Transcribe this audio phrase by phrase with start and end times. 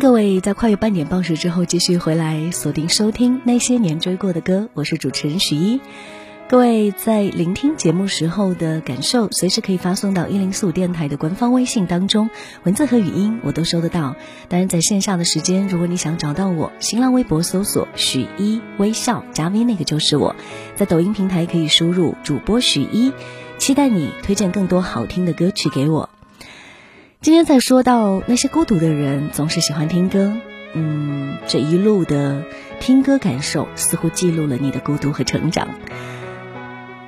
[0.00, 5.80] 各位在跨越半点报时之后继续回来锁定收听那些年追过的歌，我是主持人许一。
[6.48, 12.30] 各位在聆听节目时候的感受，随时可以发送到一零四五电台的官方微信当中，
[12.62, 14.14] 文字和语音我都收得到。
[14.48, 20.36] 当然，在线下的时间，如果你想找到我，新浪微博搜索许一微笑加 V 那个就是我，
[20.76, 23.12] 在抖音平台可以输入主播许一，
[23.58, 26.08] 期待你推荐更多好听的歌曲给我。
[27.20, 30.32] 今天在说到那些孤独的人总是喜欢听歌，
[30.72, 32.44] 嗯，这一路的
[32.78, 35.66] 听歌感受似乎记录了你的孤独和成长。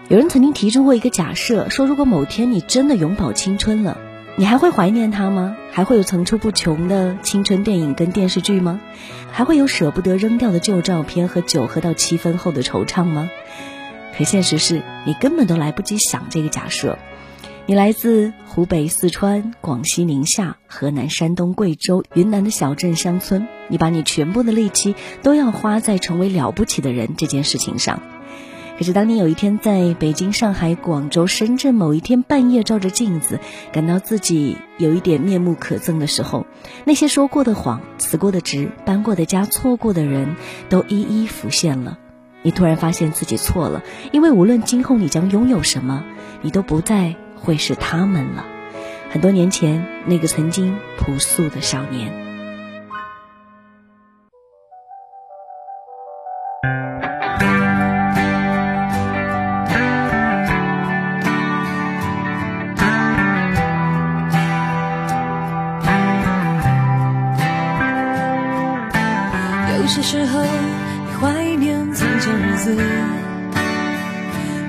[0.09, 3.99] 有人曾经提出过一个假设，说如果某天你真的永葆青春了，
[4.35, 5.57] 你还会怀念它吗？
[5.71, 8.81] 还会有层出不穷的青春电影跟电视剧吗？
[9.31, 13.31] 还会有舍不得扔掉的旧照片和酒喝到七分后的惆怅吗？
[14.19, 16.99] 可现实是你根本都来不及想这个假设。
[17.71, 28.03] 你来自湖北、四川、广西、宁夏、河南、山东、贵州、云南的小镇乡村，你把你全部的力气都要花在成为了不起的人这件事情上。
[28.77, 33.39] 可是，当你有一天在北京、上海、广州、深圳某一天半夜照着镜子，
[33.73, 36.47] 感到自己有一点面目可憎的时候，
[36.85, 40.35] 那些说过的谎、辞过的职、搬过的家、错过的人
[40.69, 41.99] 都一一浮现了。
[42.43, 46.05] 你突然发现自己错了，因为无论今后你将拥有什么，
[46.43, 48.45] 你都不再会是他们了。
[49.11, 52.13] 很多年前，那个曾经朴素的少年。
[69.81, 72.77] 有些时候，你怀念从前日子，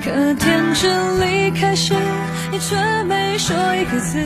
[0.03, 1.93] 可天真离开时，
[2.51, 4.17] 你却没说一个字。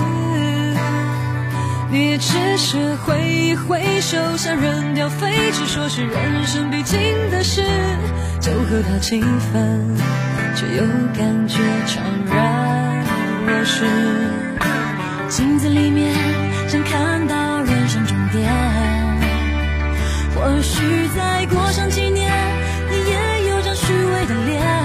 [1.91, 6.99] 你也只是挥一挥手，想扔掉废纸，说是人生必经
[7.29, 7.61] 的事，
[8.41, 9.95] 就和他气氛，
[10.55, 10.83] 却又
[11.15, 11.99] 感觉怅
[12.33, 13.05] 然
[13.45, 13.85] 若失。
[15.29, 16.11] 镜子里面
[16.67, 18.51] 想看到人生终点。
[20.35, 22.33] 或许再过上几年，
[22.89, 24.84] 你也有张虚伪的脸。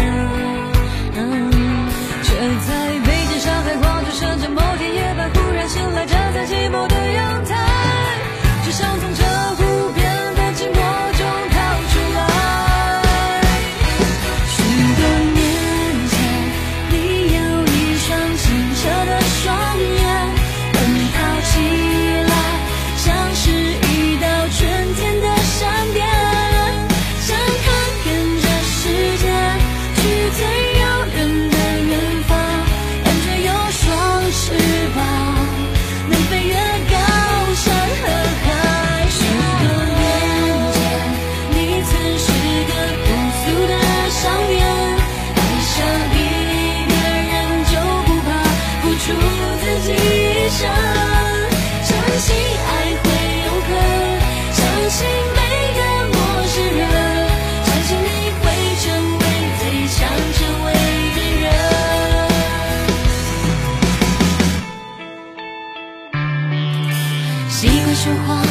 [67.91, 68.41] 的生活，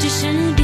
[0.00, 0.59] 只是。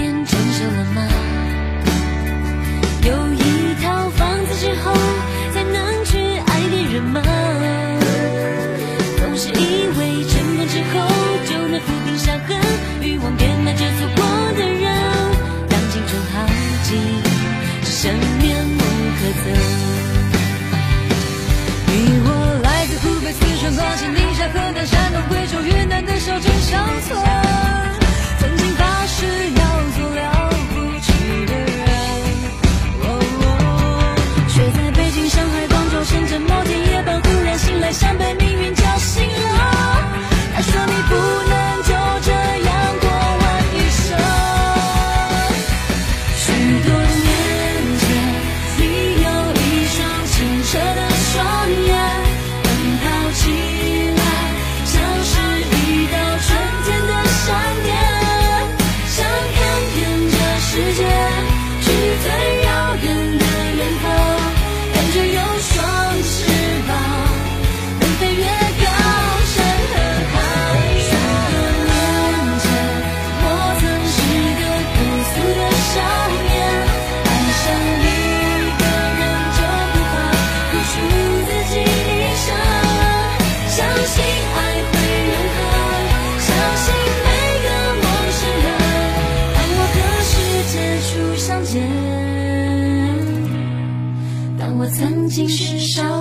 [94.99, 96.16] 曾经是少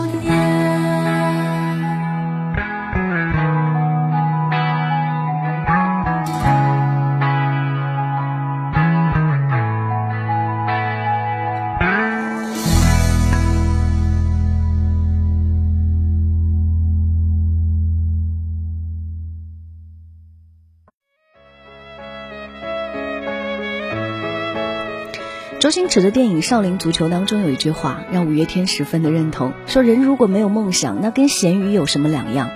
[25.66, 32.52] 周星驰的电影《少林足球》当中有一句话，让五月天十分的认同，说人如果没有梦想，那跟咸鱼有什么两样？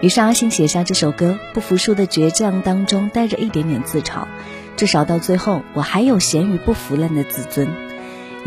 [0.00, 4.24] 于是阿信写下这首歌，不服输的倔强当中带着一点点自嘲，
[4.78, 7.68] 至少到最后我还有咸鱼不腐烂的自尊。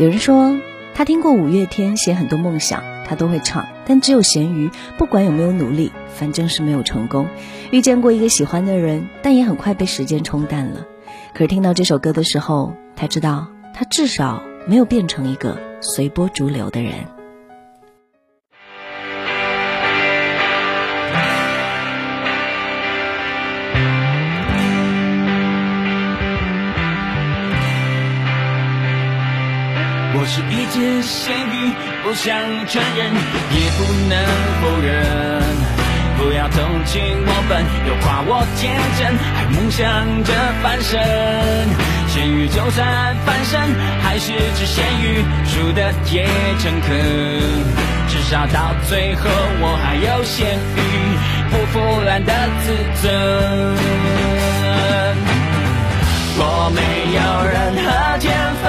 [0.00, 0.58] 有人说
[0.92, 7.28] 他听过五月天写很多梦想，他都会唱，但只有咸鱼，不管有没有努力，反正是没有成功。
[7.70, 10.84] 遇见过一个喜欢的人，但也很快被时间冲淡了。
[11.32, 13.53] 可是听到这首歌的时候，他知道。
[13.76, 16.92] 他至少没有变成一个随波逐流的人。
[30.16, 31.72] 我是一只咸鱼，
[32.04, 32.38] 不想
[32.68, 34.16] 承认，也不能
[34.62, 35.42] 否认。
[36.16, 40.32] 不要同情我笨，又夸我天真，还梦想着
[40.62, 41.93] 翻身。
[42.14, 43.60] 咸鱼就算翻身，
[44.00, 46.24] 还是只咸鱼，输的也
[46.60, 46.96] 诚恳。
[48.06, 49.22] 至少到最后，
[49.60, 50.78] 我还有咸鱼
[51.50, 52.32] 不腐烂的
[52.62, 52.72] 自
[53.02, 53.10] 尊。
[56.38, 56.80] 我没
[57.16, 57.18] 有
[57.50, 58.30] 任何天
[58.62, 58.64] 分，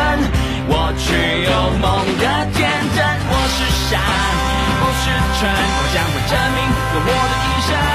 [0.68, 1.06] 我却
[1.46, 1.86] 有梦
[2.18, 2.66] 的天
[2.96, 3.06] 真。
[3.30, 3.58] 我是
[3.92, 3.94] 傻，
[4.82, 5.06] 不是
[5.38, 6.58] 蠢，我将会证明
[6.96, 7.95] 用我的一生。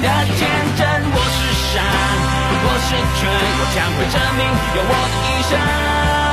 [0.00, 1.38] 的天真，我是
[1.72, 1.82] 傻，
[2.64, 3.26] 我是蠢，
[3.58, 4.40] 我将会证明，
[4.76, 6.27] 用我的一生。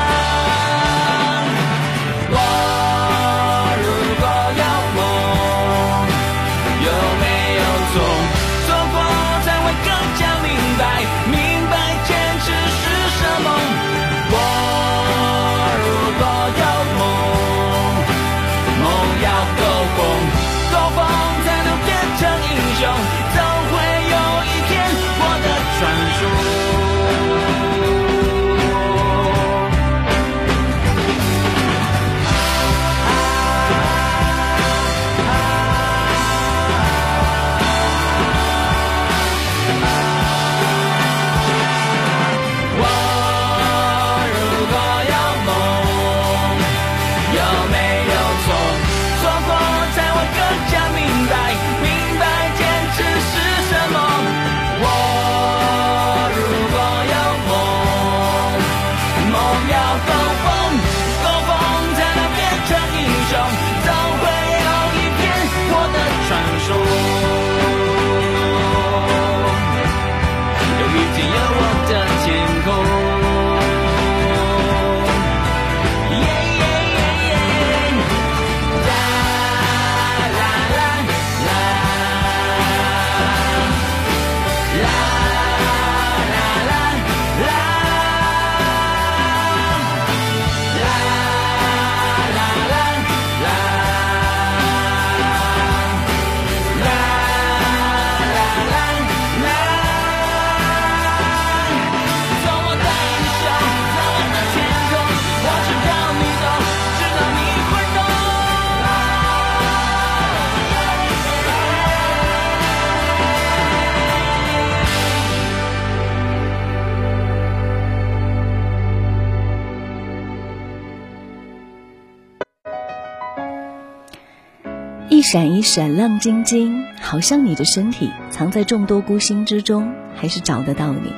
[125.28, 131.12] 闪一闪亮晶晶，好像你的身体藏在众多孤星之中，还是找得到你。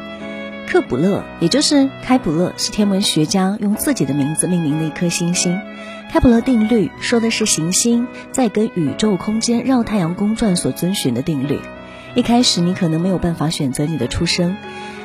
[0.65, 5.59] 克卜勒，也就是开普勒，是天文学家用自己的名字命名的一颗星星。
[6.09, 11.59] 开普勒定律说的是行星在跟宇宙空间绕太阳公转所遵循的定律。
[12.15, 14.55] 一开始你可能没有办法选择你的出生，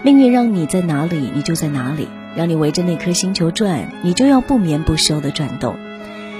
[0.05, 2.07] 命运让你在哪里，你就在哪里；
[2.37, 5.75] 让你围着那颗星球转，你就要不眠不休地转动。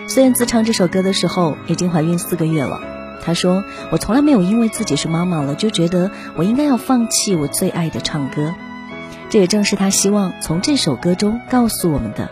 [0.09, 2.81] 孙燕姿唱这首歌的时候已经怀孕四个月了，
[3.23, 8.55] 她说：“我从来没有因为自己是妈妈了就觉得我应该要放弃我最爱的唱歌。”
[9.31, 12.29] 这也正是她希望从这首歌中告诉我们的。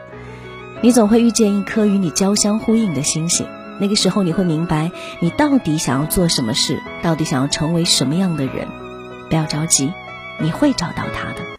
[0.83, 3.47] 你总会遇见一颗与你交相呼应的星星，
[3.79, 8.69] 那个时候你会明白你到底想要做什么事，到底想要成为什么样的人。
[9.29, 9.93] 不要着急，
[10.39, 11.50] 你会找到他的。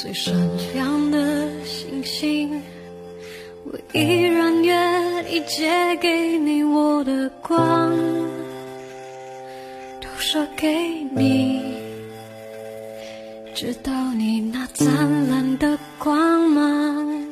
[0.00, 0.32] 最闪
[0.74, 2.62] 亮的星星，
[3.64, 7.92] 我依然愿意借给你我的光，
[10.00, 10.68] 投射给
[11.16, 11.74] 你。
[13.56, 17.26] 直到你那灿烂的光芒，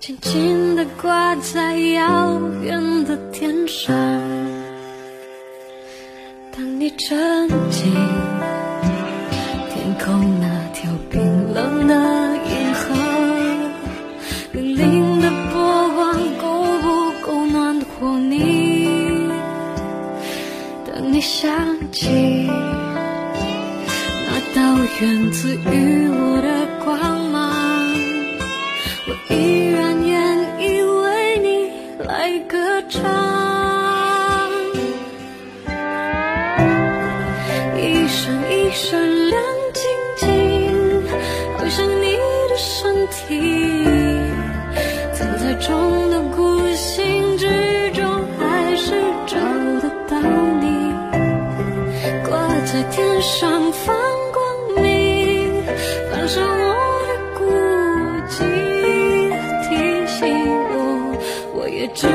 [0.00, 3.94] 轻轻地挂在遥远的天上。
[6.56, 7.92] 当你沉浸
[9.68, 10.90] 天空那条
[52.76, 53.96] 在天上放
[54.34, 55.64] 光明
[56.10, 57.40] 反射我的孤
[58.28, 58.36] 寂
[59.66, 60.18] 提醒
[60.68, 61.16] 我
[61.54, 62.06] 我也只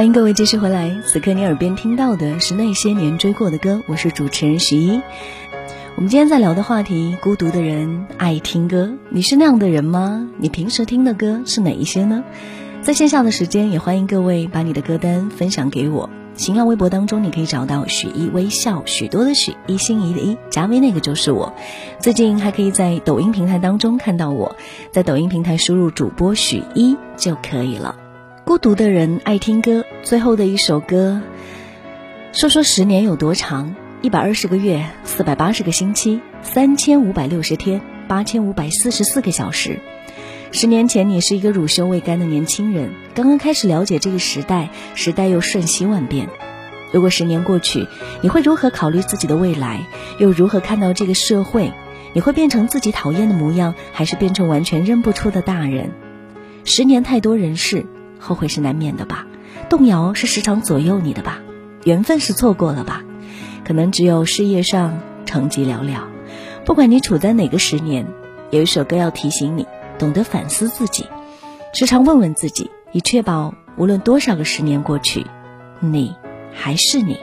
[0.00, 5.02] 欢迎各位继续回来，此刻你耳边听到的是那些年追过的歌，我是主持人徐一。
[5.94, 10.26] 我们今天在聊的话题，孤独的人爱听歌，你是那样的人吗？
[10.38, 12.24] 你平时听的歌是哪一些呢？
[12.80, 16.08] 在线下的时间，也欢迎各位把你的歌单分享给我。
[16.34, 21.52] 新浪微博当中，你可以找到许一微笑，许多的许，一心一的一，加微那个就是我。
[21.98, 24.56] 最近还可以在抖音平台当中看到我，
[24.92, 27.96] 在抖音平台输入主播许一就可以了。
[28.50, 31.22] 孤独的人爱听歌，最后的一首歌，
[32.32, 33.76] 说说十年有多长？
[34.02, 39.78] 一百二十个月，四百八十个星期，三千五百六十天，八千五百四十四个小时。
[40.50, 46.28] 十年前，你是一个乳臭未干的年轻人，刚刚开始了解这个时代，时代又瞬息万变。
[46.90, 47.86] 如果十年过去，
[48.20, 49.86] 你会如何考虑自己的未来？
[50.18, 51.72] 又如何看到这个社会？
[52.14, 55.92] 你会变成自己讨厌的模样，还是变成完全认不出的大人？
[56.64, 57.86] 十年太多人事，
[58.20, 59.26] 后悔是难免的吧？
[59.68, 61.40] 动摇是时常左右你的吧？
[61.84, 63.02] 缘分是错过了吧？
[63.64, 66.02] 可能只有事业上成绩寥寥。
[66.64, 68.06] 不管你处在哪个十年，
[68.50, 69.66] 有一首歌要提醒你。
[69.98, 71.04] 懂得反思自己，
[71.74, 75.26] 时常问问自己，以确保无论多少个十年过去，
[75.78, 76.16] 你
[76.54, 77.18] 还是你。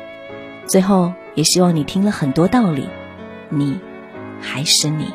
[0.67, 2.87] 最后，也希望你听了很多道理，
[3.49, 3.79] 你
[4.39, 5.07] 还是你。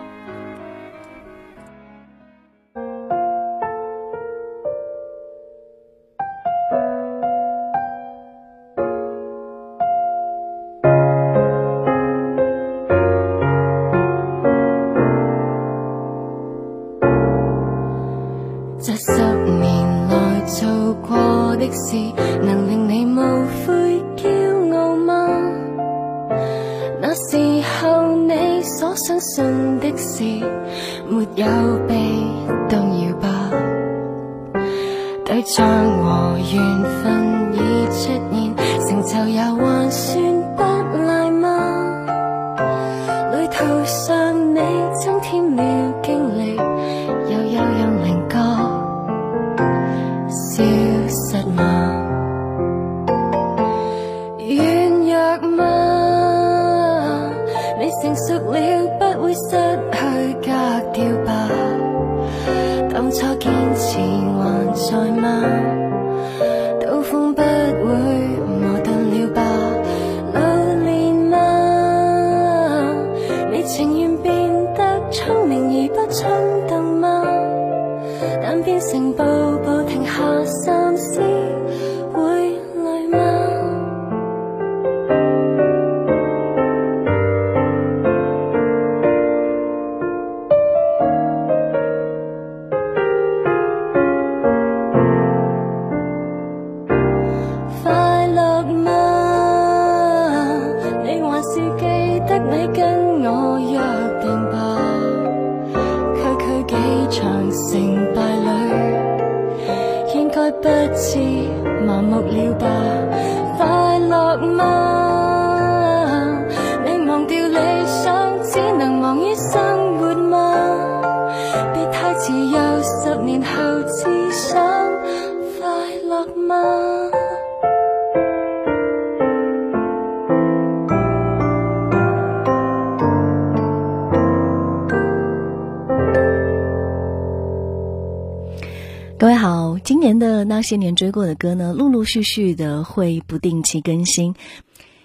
[140.18, 144.35] 的那些年追过的歌呢，陆陆续续的会不定期更新，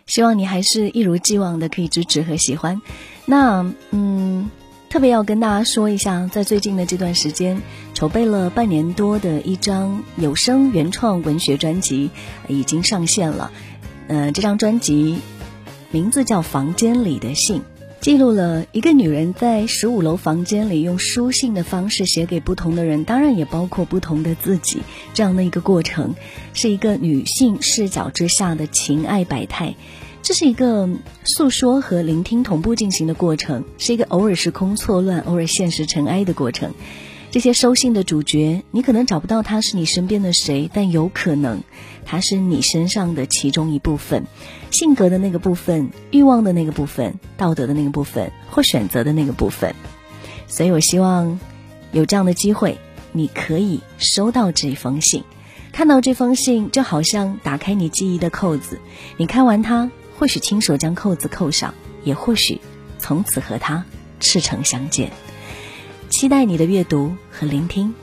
[0.06, 2.82] 希望你还是一如既往的可以支持和喜欢。
[3.26, 4.50] 那嗯，
[4.90, 7.62] 特别要跟大家说一下，在最近的这段时间，
[7.94, 12.10] 筹备了半年多的一张有声原创文学专辑
[12.48, 13.52] 已经上线了。
[14.08, 15.20] 呃，这张专辑
[15.92, 17.62] 名字叫《房间里的信》。
[18.00, 24.80] 记录了一个女人在十五楼房间里用书信的方式写给不同的人，当然也包括不同的自己，
[25.14, 26.16] 这样的一个过程，
[26.54, 29.76] 是一个女性视角之下的情爱百态。
[30.22, 30.90] 这是一个
[31.24, 36.74] 诉说和聆听同步进行的过程，是一个偶尔时空错乱、偶尔现实尘埃的过程。
[37.30, 41.62] 这些收信的主角，你可能找不到他是你身边的谁，但有可能
[42.06, 44.26] 他是你身上的其中一部分，
[44.72, 49.76] 性格的那个部分，欲望的那个部分，道德的那个部分，或选择的那个部分。
[50.48, 51.40] 所以我希望
[51.92, 52.78] 有这样的机会，
[53.12, 55.24] 你可以收到这封信，
[55.74, 58.80] 看到这封信，就好像打开你记忆的扣子。
[59.18, 61.74] 你看完它，或许亲手将扣子扣上，
[62.06, 62.62] 也或许
[62.98, 63.84] 从此和他
[64.22, 65.12] 赤诚相见。
[66.18, 67.94] 期待你的阅读和聆听。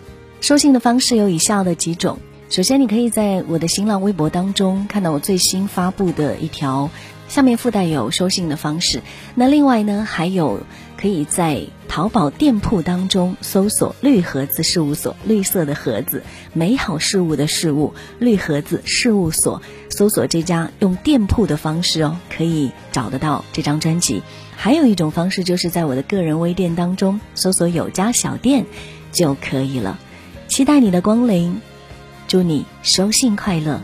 [0.40, 6.90] 收信的方式有以下的几种：首先，你可以在我的新浪微博当中看到我最新发布的一条，
[7.26, 9.02] 下面附带有收信的方式。
[9.34, 10.60] 那另外呢，还有
[10.96, 16.22] 可以在淘宝店铺当中搜索“绿盒子事务所”，绿色的盒子，
[16.52, 24.22] 美好事物的事物，绿盒子事务所，搜索这家用店铺的方式哦，可以找得到这张专辑。
[24.56, 28.64] 还有一种方式，就是在我的个人微店当中搜索“有家小店”
[29.12, 29.98] 就可以了。
[30.48, 31.60] 期待你的光临，
[32.28, 33.80] 祝你收信快乐。